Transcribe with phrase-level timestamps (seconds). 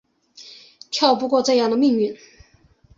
[0.91, 2.17] 逃不过这样的命运